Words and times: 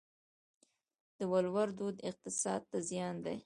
د 1.17 1.19
ولور 1.31 1.67
دود 1.77 1.95
اقتصاد 2.09 2.61
ته 2.69 2.77
زیان 2.89 3.15
دی؟ 3.25 3.35